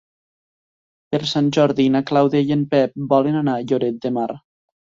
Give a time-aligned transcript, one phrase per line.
[1.15, 4.29] Per Sant Jordi na Clàudia i en Pep volen anar a Lloret de Mar.